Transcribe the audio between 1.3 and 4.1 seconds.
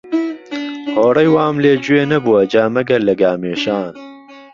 وام لێ گوێ نهبووه جا مهگهر له گامێشان